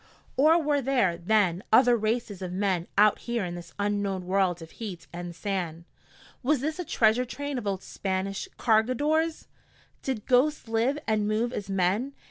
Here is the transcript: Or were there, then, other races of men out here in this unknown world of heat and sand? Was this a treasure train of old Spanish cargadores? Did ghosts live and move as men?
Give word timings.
Or 0.35 0.59
were 0.59 0.81
there, 0.81 1.15
then, 1.15 1.61
other 1.71 1.95
races 1.95 2.41
of 2.41 2.51
men 2.51 2.87
out 2.97 3.19
here 3.19 3.45
in 3.45 3.53
this 3.53 3.71
unknown 3.77 4.25
world 4.25 4.59
of 4.59 4.71
heat 4.71 5.05
and 5.13 5.35
sand? 5.35 5.83
Was 6.41 6.59
this 6.59 6.79
a 6.79 6.83
treasure 6.83 7.23
train 7.23 7.59
of 7.59 7.67
old 7.67 7.83
Spanish 7.83 8.47
cargadores? 8.57 9.45
Did 10.01 10.25
ghosts 10.25 10.67
live 10.67 10.97
and 11.05 11.27
move 11.27 11.53
as 11.53 11.69
men? 11.69 12.13